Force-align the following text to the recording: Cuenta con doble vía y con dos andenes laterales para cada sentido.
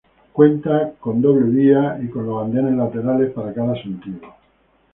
Cuenta 0.33 0.93
con 0.99 1.21
doble 1.21 1.45
vía 1.51 1.99
y 2.03 2.07
con 2.09 2.25
dos 2.25 2.43
andenes 2.43 2.73
laterales 2.73 3.29
para 3.35 3.53
cada 3.53 3.75
sentido. 3.83 4.17